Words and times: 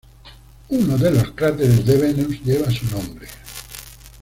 Uno 0.69 0.97
de 0.97 1.11
los 1.11 1.29
cráteres 1.33 1.85
de 1.85 1.95
Venus 1.95 2.41
lleva 2.41 2.71
su 2.71 2.87
nombre. 2.87 3.27